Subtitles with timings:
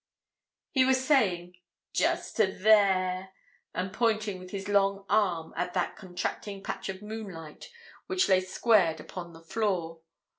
[0.71, 1.57] He was saying
[1.93, 3.33] 'just to there,'
[3.75, 7.69] and pointing with his long arm at that contracting patch of moonlight
[8.07, 10.01] which lay squared upon the floor.